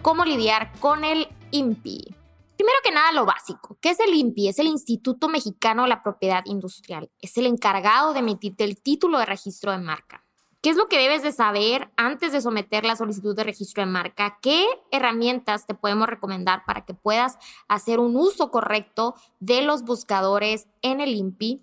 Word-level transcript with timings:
¿Cómo 0.00 0.24
lidiar 0.24 0.72
con 0.80 1.04
el 1.04 1.28
INPI? 1.54 2.16
Primero 2.56 2.78
que 2.82 2.90
nada, 2.90 3.12
lo 3.12 3.26
básico. 3.26 3.78
¿Qué 3.80 3.90
es 3.90 4.00
el 4.00 4.12
INPI? 4.12 4.48
Es 4.48 4.58
el 4.58 4.66
Instituto 4.66 5.28
Mexicano 5.28 5.84
de 5.84 5.88
la 5.88 6.02
Propiedad 6.02 6.42
Industrial. 6.46 7.08
Es 7.20 7.38
el 7.38 7.46
encargado 7.46 8.12
de 8.12 8.18
emitirte 8.18 8.64
el 8.64 8.80
título 8.80 9.20
de 9.20 9.26
registro 9.26 9.70
de 9.70 9.78
marca. 9.78 10.24
¿Qué 10.62 10.70
es 10.70 10.76
lo 10.76 10.88
que 10.88 10.98
debes 10.98 11.22
de 11.22 11.30
saber 11.30 11.92
antes 11.96 12.32
de 12.32 12.40
someter 12.40 12.84
la 12.84 12.96
solicitud 12.96 13.36
de 13.36 13.44
registro 13.44 13.84
de 13.84 13.90
marca? 13.90 14.38
¿Qué 14.42 14.66
herramientas 14.90 15.64
te 15.64 15.74
podemos 15.74 16.08
recomendar 16.08 16.64
para 16.66 16.84
que 16.84 16.94
puedas 16.94 17.38
hacer 17.68 18.00
un 18.00 18.16
uso 18.16 18.50
correcto 18.50 19.14
de 19.38 19.62
los 19.62 19.84
buscadores 19.84 20.66
en 20.82 21.00
el 21.00 21.14
INPI? 21.14 21.62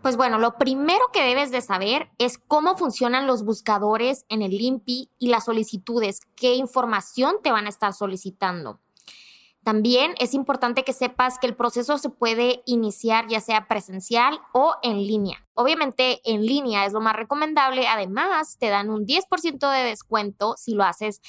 Pues 0.00 0.16
bueno, 0.16 0.38
lo 0.38 0.56
primero 0.56 1.04
que 1.12 1.22
debes 1.22 1.50
de 1.50 1.60
saber 1.60 2.10
es 2.16 2.38
cómo 2.38 2.78
funcionan 2.78 3.26
los 3.26 3.44
buscadores 3.44 4.24
en 4.30 4.40
el 4.40 4.58
INPI 4.58 5.10
y 5.18 5.28
las 5.28 5.44
solicitudes, 5.44 6.20
qué 6.36 6.54
información 6.54 7.36
te 7.42 7.52
van 7.52 7.66
a 7.66 7.70
estar 7.70 7.92
solicitando. 7.92 8.80
También 9.64 10.14
es 10.20 10.34
importante 10.34 10.84
que 10.84 10.92
sepas 10.92 11.38
que 11.38 11.46
el 11.46 11.56
proceso 11.56 11.96
se 11.96 12.10
puede 12.10 12.62
iniciar 12.66 13.28
ya 13.28 13.40
sea 13.40 13.66
presencial 13.66 14.38
o 14.52 14.74
en 14.82 14.98
línea. 14.98 15.38
Obviamente 15.54 16.20
en 16.24 16.44
línea 16.44 16.84
es 16.84 16.92
lo 16.92 17.00
más 17.00 17.16
recomendable. 17.16 17.88
Además, 17.88 18.58
te 18.58 18.68
dan 18.68 18.90
un 18.90 19.06
10% 19.06 19.70
de 19.70 19.84
descuento 19.84 20.54
si 20.58 20.74
lo 20.74 20.84
haces 20.84 21.22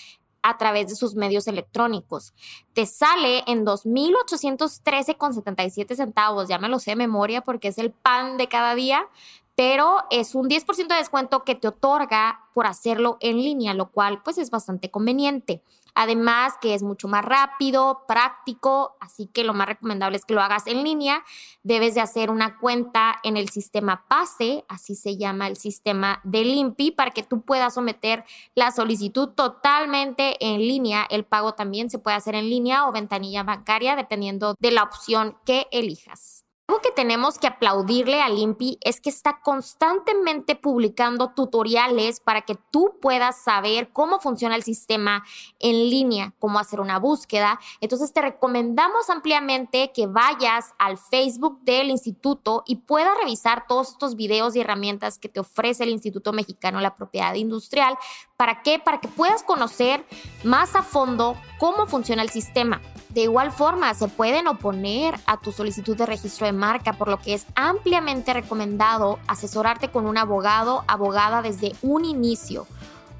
a 0.45 0.57
través 0.57 0.87
de 0.87 0.95
sus 0.95 1.15
medios 1.15 1.47
electrónicos. 1.47 2.35
Te 2.73 2.85
sale 2.85 3.43
en 3.47 3.65
2.813,77 3.65 5.95
centavos, 5.95 6.47
ya 6.47 6.59
me 6.59 6.69
lo 6.69 6.77
sé 6.77 6.91
de 6.91 6.97
memoria 6.97 7.41
porque 7.41 7.69
es 7.69 7.79
el 7.79 7.89
pan 7.91 8.37
de 8.37 8.47
cada 8.47 8.75
día, 8.75 9.07
pero 9.55 10.03
es 10.11 10.35
un 10.35 10.49
10% 10.49 10.87
de 10.87 10.95
descuento 10.95 11.43
que 11.43 11.55
te 11.55 11.69
otorga 11.69 12.41
por 12.53 12.67
hacerlo 12.67 13.17
en 13.21 13.37
línea, 13.37 13.73
lo 13.73 13.89
cual 13.89 14.21
pues 14.21 14.37
es 14.37 14.49
bastante 14.49 14.91
conveniente. 14.91 15.61
Además 15.97 16.55
que 16.59 16.73
es 16.73 16.83
mucho 16.83 17.07
más 17.07 17.23
rápido, 17.23 18.03
práctico, 18.05 18.97
así 18.99 19.27
que 19.27 19.45
lo 19.45 19.53
más 19.53 19.67
recomendable 19.67 20.17
es 20.17 20.25
que 20.25 20.33
lo 20.33 20.41
hagas 20.41 20.67
en 20.67 20.83
línea. 20.83 21.23
Debes 21.63 21.95
de 21.95 22.01
hacer 22.01 22.29
una 22.29 22.59
cuenta 22.59 23.15
en 23.23 23.37
el 23.37 23.47
sistema 23.47 24.05
PASE, 24.09 24.65
así 24.67 24.93
se 24.95 25.15
llama 25.15 25.47
el 25.47 25.55
sistema 25.55 26.19
del 26.25 26.47
INPI, 26.47 26.91
para 26.91 27.11
que 27.11 27.23
tú 27.23 27.41
puedas 27.41 27.75
someter 27.75 28.25
la 28.55 28.71
solicitud 28.71 29.29
totalmente 29.29 30.35
en 30.45 30.59
línea. 30.59 31.07
El 31.09 31.23
pago 31.23 31.53
también 31.53 31.89
se 31.89 31.97
puede 31.97 32.17
hacer 32.17 32.35
en 32.35 32.49
línea 32.49 32.89
o 32.89 32.91
ventanilla 32.91 33.43
bancaria, 33.43 33.95
dependiendo 33.95 34.55
de 34.59 34.71
la 34.71 34.83
opción 34.83 35.37
que 35.45 35.67
elijas. 35.71 36.44
Algo 36.67 36.81
que 36.81 36.89
tenemos 36.89 37.37
que 37.37 37.45
aplaudirle 37.45 38.23
al 38.23 38.39
INPI 38.39 38.79
es 38.81 38.99
que 38.99 39.11
está 39.11 39.39
constantemente 39.41 40.55
publicando 40.55 41.29
tutoriales 41.29 42.19
para 42.19 42.41
que 42.41 42.55
tú 42.71 42.97
puedas 42.99 43.43
saber 43.43 43.89
cómo 43.93 44.19
funciona 44.19 44.55
el 44.55 44.63
sistema 44.63 45.23
en 45.59 45.91
línea, 45.91 46.33
cómo 46.39 46.57
hacer 46.57 46.79
una 46.79 46.97
búsqueda. 46.97 47.59
Entonces 47.81 48.11
te 48.13 48.21
recomendamos 48.23 49.11
ampliamente 49.11 49.91
que 49.93 50.07
vayas 50.07 50.73
al 50.79 50.97
Facebook 50.97 51.59
del 51.61 51.91
instituto 51.91 52.63
y 52.65 52.77
puedas 52.77 53.15
revisar 53.19 53.67
todos 53.67 53.89
estos 53.89 54.15
videos 54.15 54.55
y 54.55 54.61
herramientas 54.61 55.19
que 55.19 55.29
te 55.29 55.41
ofrece 55.41 55.83
el 55.83 55.91
Instituto 55.91 56.33
Mexicano 56.33 56.79
de 56.79 56.83
la 56.83 56.95
Propiedad 56.95 57.35
Industrial. 57.35 57.95
¿Para 58.37 58.63
qué? 58.63 58.79
Para 58.79 58.99
que 58.99 59.07
puedas 59.07 59.43
conocer 59.43 60.03
más 60.43 60.75
a 60.75 60.83
fondo 60.83 61.37
cómo 61.57 61.87
funciona 61.87 62.21
el 62.21 62.29
sistema. 62.29 62.81
De 63.09 63.21
igual 63.21 63.53
forma, 63.53 63.93
se 63.93 64.09
pueden 64.09 64.47
oponer 64.47 65.15
a 65.25 65.37
tu 65.37 65.53
solicitud 65.53 65.95
de 65.95 66.05
registro 66.05 66.45
de 66.45 66.51
marca, 66.51 66.91
por 66.93 67.07
lo 67.07 67.17
que 67.17 67.33
es 67.33 67.45
ampliamente 67.55 68.33
recomendado 68.33 69.19
asesorarte 69.27 69.89
con 69.89 70.05
un 70.05 70.17
abogado, 70.17 70.83
abogada 70.87 71.41
desde 71.41 71.71
un 71.81 72.03
inicio. 72.03 72.67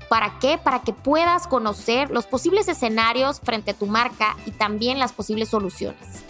¿Para 0.09 0.37
qué? 0.39 0.57
Para 0.57 0.81
que 0.81 0.91
puedas 0.91 1.47
conocer 1.47 2.11
los 2.11 2.25
posibles 2.25 2.67
escenarios 2.67 3.39
frente 3.39 3.71
a 3.71 3.73
tu 3.73 3.85
marca 3.85 4.35
y 4.45 4.51
también 4.51 4.99
las 4.99 5.13
posibles 5.13 5.47
soluciones. 5.47 6.25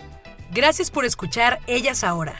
Gracias 0.51 0.91
por 0.91 1.05
escuchar 1.05 1.59
Ellas 1.65 2.03
Ahora. 2.03 2.39